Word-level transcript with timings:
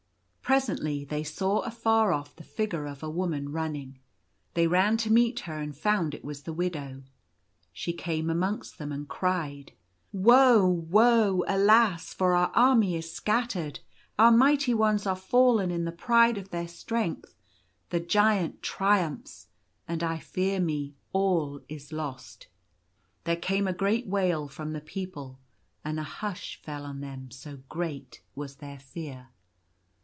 Presently 0.43 1.05
they 1.05 1.23
saw 1.23 1.61
afar 1.61 2.11
off 2.11 2.35
the 2.35 2.43
figure 2.43 2.85
of 2.85 3.01
a 3.01 3.09
woman 3.09 3.53
run 3.53 3.71
ning. 3.71 3.99
They 4.53 4.67
ran 4.67 4.97
to 4.97 5.09
meet 5.09 5.39
her 5.41 5.57
and 5.59 5.73
found 5.73 6.13
it 6.13 6.25
was 6.25 6.41
the 6.43 6.51
widow. 6.51 7.03
She 7.71 7.93
came 7.93 8.29
amongst 8.29 8.77
them 8.77 8.91
and 8.91 9.07
cried 9.07 9.71
—"Woe! 10.27 10.67
woe! 10.67 11.45
Alas! 11.47 12.13
for 12.13 12.35
our 12.35 12.51
army 12.53 12.97
is 12.97 13.09
scattered; 13.13 13.79
our 14.19 14.29
mighty 14.29 14.73
ones 14.73 15.05
are 15.07 15.15
fallen 15.15 15.71
in 15.71 15.85
the 15.85 15.91
pride 15.93 16.37
of 16.37 16.49
their 16.49 16.67
strength. 16.67 17.33
The 17.89 18.01
Giant 18.01 18.61
triumphs, 18.61 19.47
and 19.87 20.03
I 20.03 20.19
fear 20.19 20.59
me 20.59 20.95
all 21.13 21.61
is 21.69 21.93
lost." 21.93 22.47
There 23.23 23.37
came 23.37 23.69
a 23.69 23.73
great 23.73 24.05
wail 24.05 24.49
from 24.49 24.73
the 24.73 24.81
people; 24.81 25.39
and 25.85 25.97
a 25.97 26.03
hush 26.03 26.61
fell 26.61 26.83
on 26.83 26.99
them, 26.99 27.31
so 27.31 27.59
great 27.69 28.21
was 28.35 28.55
their 28.57 28.79
fear. 28.79 29.29